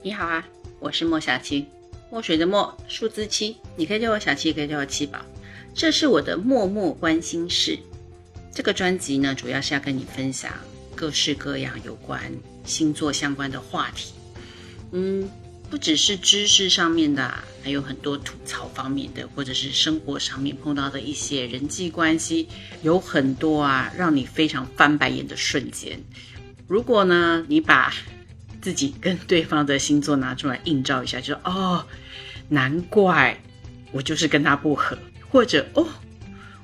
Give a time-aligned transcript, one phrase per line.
[0.00, 0.46] 你好啊，
[0.78, 1.66] 我是莫小七，
[2.08, 5.18] 墨水的墨，数字七，你可以叫我小七，也可以叫我七宝。
[5.74, 7.76] 这是我的默默关心事。
[8.54, 10.52] 这个专辑呢，主要是要跟你分享
[10.94, 12.32] 各式各样有关
[12.64, 14.12] 星座相关的话题。
[14.92, 15.28] 嗯，
[15.68, 17.34] 不只是知识上面的，
[17.64, 22.48] 还有很多吐槽方面的，或者是生活上面碰到的一些人际关系，
[22.82, 26.00] 有很多啊，让你非常翻白眼的瞬间。
[26.68, 27.92] 如果呢，你把
[28.60, 31.84] 自己跟对方的星座拿出来映照一下，就哦，
[32.48, 33.38] 难怪
[33.92, 34.98] 我就是跟他不合，
[35.30, 35.86] 或者哦。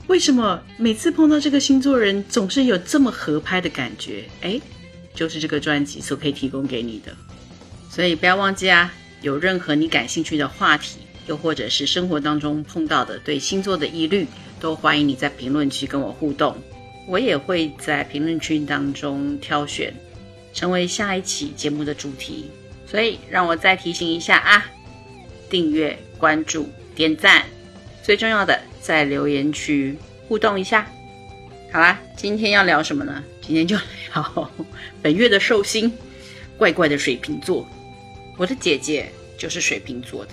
[0.06, 4.24] 为什么每次碰到这个星座人总是有这么合拍的感觉？
[4.42, 4.60] 哎，
[5.14, 7.14] 就是这个专辑所可以提供给你的。
[7.88, 14.26] 所以不要忘记啊，有任何你感兴趣的话题，又或者是生活当中碰到的对星座的疑虑，
[14.60, 16.54] 都欢迎你在评论区跟我互动。
[17.06, 19.94] 我也会在评论区当中挑选，
[20.54, 22.50] 成为下一期节目的主题。
[22.86, 24.64] 所以让我再提醒一下啊，
[25.50, 27.44] 订阅、关注、点赞，
[28.02, 28.58] 最重要的。
[28.80, 29.96] 在留言区
[30.28, 30.86] 互动一下，
[31.72, 33.24] 好啦，今天要聊什么呢？
[33.40, 33.74] 今天就
[34.12, 34.50] 聊
[35.00, 35.90] 本月的寿星，
[36.58, 37.66] 怪怪的水瓶座。
[38.36, 40.32] 我的姐姐就是水瓶座的，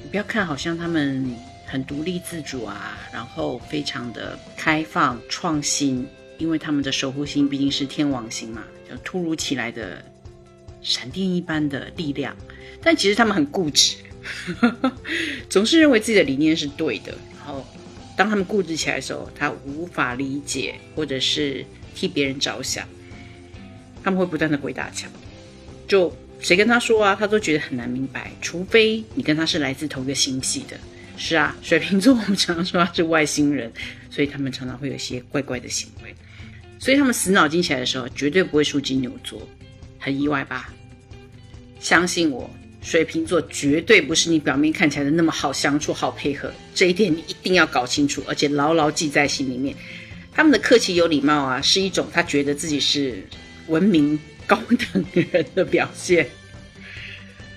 [0.00, 1.28] 你不要看好像他们
[1.66, 6.06] 很独立自主啊，然后非常的开放创新，
[6.38, 10.04] 因为他们的守护星毕竟是天王星嘛，就突如其来的
[10.82, 12.36] 闪电一般的力量。
[12.82, 13.96] 但其实他们很固执，
[15.48, 17.12] 总是认为自己的理念是对的。
[17.38, 17.66] 然后，
[18.16, 22.86] 当他们固执起来的时候，他无法理解或者是替别人着想，
[24.04, 25.10] 他们会不断的鬼打墙。
[25.88, 28.30] 就谁跟他说啊，他都觉得很难明白。
[28.40, 30.76] 除非你跟他是来自同一个星系的。
[31.16, 33.72] 是啊，水瓶座我们常常说他是外星人，
[34.10, 36.14] 所以他们常常会有一些怪怪的行为。
[36.86, 39.42] 所以他们死脑筋起来的时候，绝对不会输金牛座。
[39.98, 40.72] 很意外吧？
[41.80, 42.48] 相信我。
[42.80, 49.74] 水瓶座绝对不是你表面看起来的那么好相处、好配合，这一点你一定要搞清楚，而且牢牢记在心里面。
[50.32, 53.26] 他们的客气有礼貌啊，是一种他觉得自己是
[53.66, 54.16] 文明
[54.46, 56.28] 高等人的表现，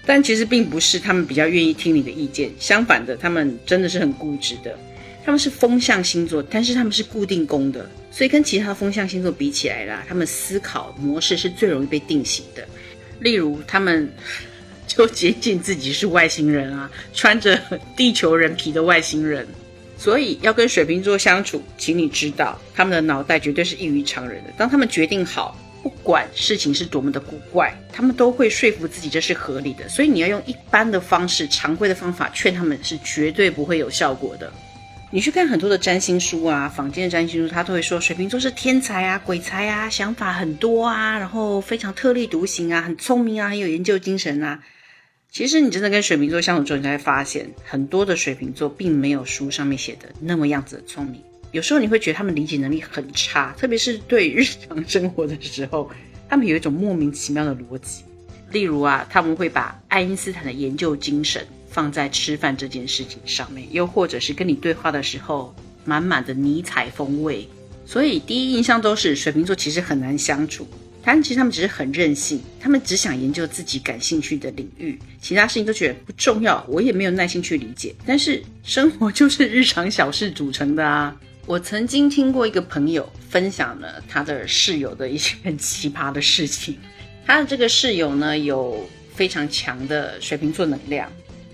[0.08, 2.52] 但其实并不是他们比较愿意听你的意见。
[2.58, 4.76] 相反的，他们真的是很固执的。
[5.26, 12.68] 他们是风象星座，但是他们是固定宫的，所以跟其他风象星座比起来啦，他们思考模式是最容易被定型的。
[13.20, 14.12] 例如，他们。
[14.90, 17.62] 就接近自己是外星人啊，穿着
[17.96, 19.48] 地球人皮的外星人，
[19.96, 24.52] 所以要跟水瓶座相处，请你知道他们的脑袋绝对是异于常人的。
[24.58, 29.88] 当他们决定好，不管事情是多么的古怪，他们都会说服自己这是合理的。
[29.88, 34.52] 所以你要用一般的方式、常规的方法劝他们，是绝对不会有效果的。
[35.12, 44.64] 你去看很多的占星书啊，坊间的占星书，他都会说水瓶座是天才啊、鬼才啊，想法很多啊，然后非常特立独行啊，很聪明啊，很有研究精神啊。
[45.32, 51.20] 其实你真的跟水瓶座相处之后，你才会发现，很多的水瓶座并没有书上面写的那么样子的聪明。
[51.52, 55.90] 有时候你会觉得他们理解能力很差，特别是对日常生活的时候，
[56.30, 58.04] 他们有一种莫名其妙的逻辑。
[58.52, 67.48] 例如啊，他们会把爱因斯坦的研究精神放在吃饭这件事情上面，又或者是跟你对话的时候，满满的尼采风味。
[67.86, 70.68] 所以第一印象都是水瓶座其实很难相处。
[71.02, 76.64] 但其实他们只是很任性，他们只想研究自己感兴趣的领域，其他事情都觉得不重要。
[76.68, 77.96] 我也没有耐心去理解。
[78.06, 81.16] 但是生活就是日常小事组成的啊！
[81.48, 86.78] 我曾经听过一个朋友分享了他的室友的一些很奇葩的事情。
[87.26, 91.10] 他的这个室友呢，有非常强的水瓶座能量。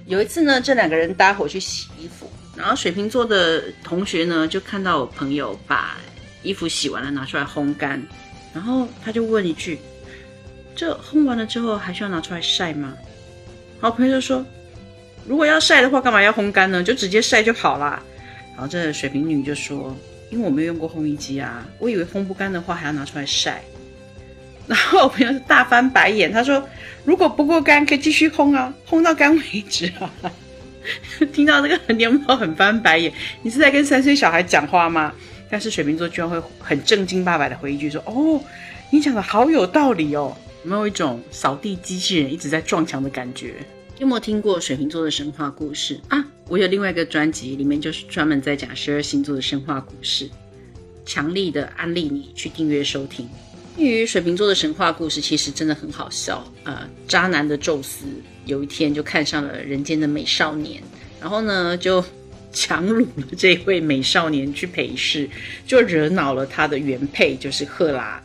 [0.08, 5.98] 有一次呢，这两个人搭伙去洗衣服，然后水瓶座的同学呢，就看到我朋友把
[6.44, 8.02] 衣服洗完了，拿出来烘干。
[8.54, 9.80] 然后他就问一句
[10.76, 12.94] ：“这烘完了之后还需要拿出来晒吗？”
[13.82, 14.46] 好朋友就说
[15.28, 16.84] ：“如果要晒的话，干嘛要烘干呢？
[16.84, 18.02] 就直接晒就好啦。”
[18.54, 19.96] 然后这水瓶女就说
[20.30, 23.64] ：“因为我没有用过烘衣机啊，我以为烘不干的话还要拿出来晒。”
[24.68, 26.68] 然后我朋友是大翻白眼，他说
[27.06, 30.12] ：“如果不够干，可以继续烘啊，烘到干为止啊。
[31.34, 33.12] ”听到这个，你有没有很翻白眼？
[33.42, 35.14] 你是在跟三岁小孩讲话吗？
[35.50, 38.42] 但是水瓶座居然会很正经八百的回一句说：“哦，
[38.90, 43.54] 你讲的好有道理哦。”有没有一种扫地机器人一直在撞墙的感觉？
[44.00, 46.26] 有没有听过水瓶座的神话故事啊？
[46.48, 50.28] 我有另外一个专辑，里面就是专门在讲十二星座的神话故事，
[51.06, 53.30] 强力的安利你去订阅收听。
[53.76, 56.88] 关于水瓶座的神话故事，其实真的很好笑啊！
[57.08, 58.06] 渣男的宙斯
[58.46, 60.82] 有一天就看上了人间的美少年，
[61.20, 62.04] 然后呢就。
[62.58, 65.30] 强掳了这位美少年去陪侍，
[65.68, 68.24] 就惹恼了他的原配，就是赫拉。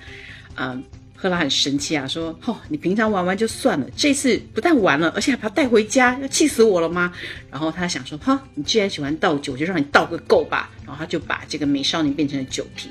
[0.55, 0.81] 嗯，
[1.17, 7.13] 赫拉很生气啊，说：“哦，你平常玩玩就算了，这次不但玩了，而且还把他带回家，要气死我了吗？”
[7.51, 12.89] 然后他想说：“哈，你既然喜欢倒酒，就让你倒个够吧。”然后他就把这个美少女变成了酒瓶。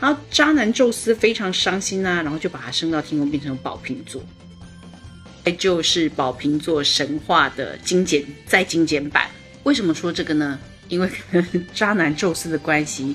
[0.00, 4.22] 然后渣男宙斯非常伤心啊，然后就把他升到天空，变成宝瓶座。
[5.44, 9.28] 这就是宝瓶座神话的精简再精简版。
[9.62, 10.58] 为什么说这个呢？
[10.88, 11.08] 因为
[11.72, 13.14] 渣男宙斯的关系，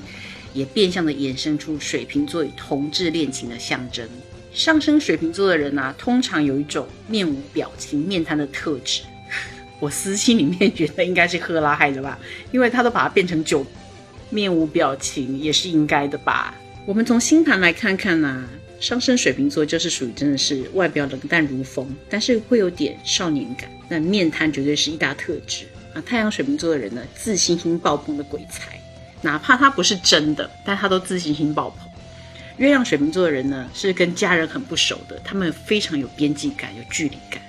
[0.53, 4.07] 也变相的衍生出水瓶座与同志恋情的象征。
[4.51, 9.01] 上升水瓶座的人啊，通常有一种面无表情、面瘫的特质。
[9.79, 12.17] 我私心里面觉得应该是赫拉害的吧，
[12.51, 13.65] 因为他都把它变成酒，
[14.31, 16.55] 面无表情也是应该的吧。
[16.89, 18.49] 我们从星盘来看看呢，
[18.79, 23.69] 上升水瓶座就是属于真的是外表冷淡如风，但是会有点少年感。
[23.87, 26.01] 那面瘫绝对是一大特质啊。
[26.01, 28.81] 太阳水瓶座的人呢，自信心爆棚的鬼才，
[29.21, 31.87] 哪怕他不是真的，但他都自信心爆棚。
[32.57, 37.39] 月亮水瓶座的人呢，是跟家人很不熟的，他们非常有边际感、有距离感。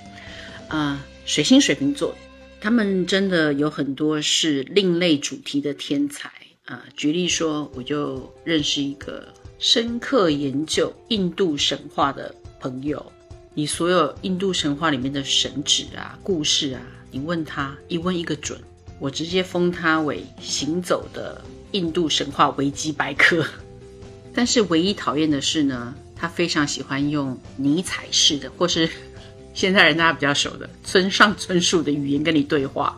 [0.67, 2.15] 啊，水星水瓶座，
[2.59, 6.29] 他们真的有很多是另类主题的天才
[6.71, 6.83] 啊。
[6.95, 9.27] 举例说，我就认识一个
[9.59, 13.11] 深刻研究印度神话的朋友，
[13.53, 16.81] 你所有印度神话里面的神旨啊、故事啊，
[17.11, 18.59] 你问他一问一个准，
[18.99, 21.41] 我直接封他为行走的
[21.71, 23.45] 印度神话维基百科。
[24.33, 28.89] 但是唯一讨厌的是呢，他非常喜欢用尼采式的，或是
[29.53, 32.97] 现在人大家比较熟的村上春树的语言跟你对话，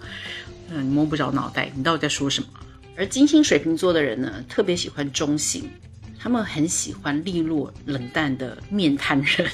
[0.69, 2.47] 嗯，摸不着脑袋，你到底在说什么？
[2.95, 5.69] 而金星水瓶座的人呢，特别喜欢中性，
[6.19, 9.49] 他们很喜欢利落冷淡的面瘫人，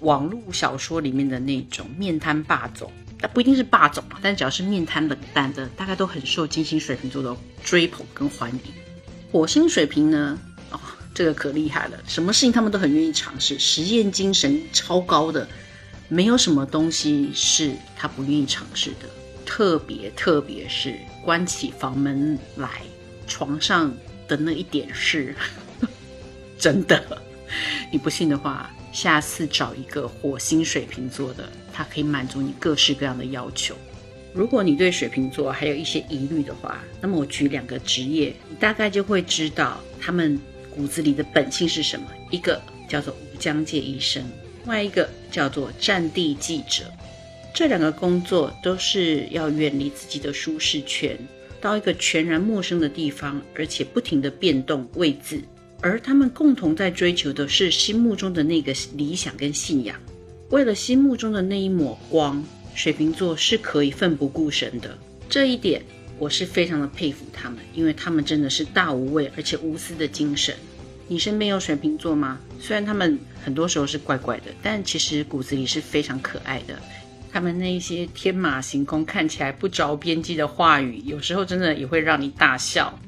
[0.00, 8.60] 网络小说里面的那种面瘫霸总，但不一定是霸总啊，但只要是面瘫冷淡的，大概都很受金星水瓶座的追捧跟欢迎。
[9.32, 10.38] 火星水瓶呢？
[10.70, 10.80] 哦。
[11.14, 15.48] 这个可厉害了，什么事情他们都很愿意尝试，实验精神超高的，
[16.06, 19.08] 没有什么东西是他不愿意尝试的。
[19.48, 22.82] 特别特别是关起房门来，
[23.26, 23.90] 床上
[24.28, 25.34] 的那一点事，
[26.60, 27.02] 真的，
[27.90, 33.74] 你不信的话，下次找一个火星水瓶座的，他可以满足你各式各样的要求。
[34.34, 40.38] 如果你对水瓶座还有一些疑虑的话，那么我举两个职业，你大概就会知道他们。
[40.70, 42.06] 骨子里的本性是什么？
[42.30, 44.22] 一个叫做无疆界医生，
[44.60, 46.84] 另外一个叫做战地记者。
[47.58, 51.18] 这两个工作都是要远离自己的舒适圈，
[51.60, 55.42] 到一个全然陌生的地方，而且不停的变动位置。
[55.80, 60.00] 而他们共同在追求的是心目中的那个理想跟信仰。
[60.50, 62.44] 为了心目中的那一抹光，
[62.76, 64.96] 水瓶座是可以奋不顾身的。
[65.28, 65.82] 这一点。
[66.20, 70.54] 我是非常的佩服他们，因为他们真的是大无畏而且无私的精神。
[71.08, 72.38] 你身边有水瓶座吗？
[72.60, 76.78] 虽然他们很多时候是怪怪的，但其实骨子里是非常可爱的。
[77.32, 82.98] 他们那些天马行空、看起来不着边际的话语，有时候真的也会让你大笑。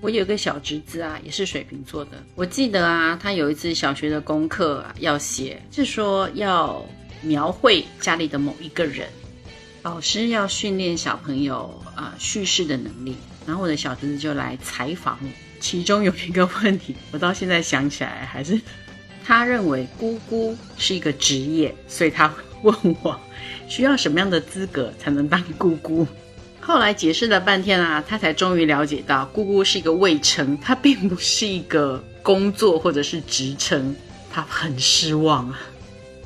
[0.00, 2.22] 我有个小侄子啊，也是水瓶座的。
[2.34, 6.84] 我记得啊，他有一次小学的功课啊要写，是说要
[7.22, 9.08] 描绘家里的某一个人。
[9.82, 13.16] 老师要训练小朋友啊叙事的能力，
[13.46, 15.28] 然后我的小侄子就来采访我。
[15.60, 18.60] 其中有一个问题，我到现在想起来还是，
[19.24, 22.30] 他认为姑姑是一个职业，所以他
[22.64, 23.20] 问我
[23.68, 26.04] 需要什么样的资格才能当姑姑。
[26.60, 33.94] 后来解释了半天啊，他才终于了解到姑姑是一个位称，它并不是一个工作或者是职称。
[34.32, 35.60] 他很失望啊。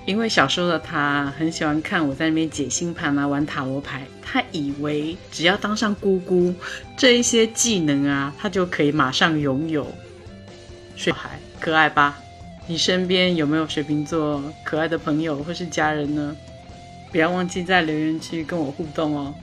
[0.07, 4.07] 因为小时候的他很喜欢看我在那边解星盘啊，玩塔罗牌。
[4.23, 6.55] 他以为只要当上姑姑，
[6.97, 9.93] 这一些技能啊，他就可以马上拥有。
[10.97, 12.19] 小孩可爱吧？
[12.69, 16.37] 你身边有没有水瓶座可爱的朋友或是家人呢？
[17.11, 19.35] 不要忘记在留言区跟我互动哦。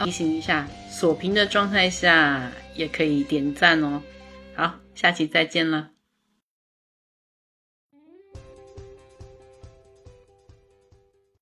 [0.00, 4.02] 提醒一下，锁屏的状态下也可以点赞哦。
[4.54, 5.90] 好，下期再见了。